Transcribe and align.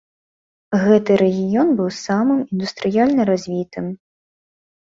Гэты 0.85 1.17
рэгіён 1.21 1.69
быў 1.81 1.89
самым 2.07 2.39
індустрыяльна 2.53 3.21
развітым. 3.31 3.85